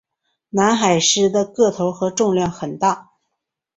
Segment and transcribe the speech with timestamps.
[0.49, 3.11] 南海狮的个头和重量很大。